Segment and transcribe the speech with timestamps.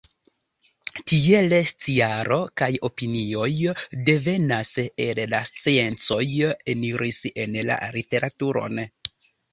[1.09, 3.49] Tiele sciaro kaj opinioj
[4.09, 4.63] devenaj
[5.05, 6.21] el la sciencoj
[6.75, 8.87] eniris en la literaturon.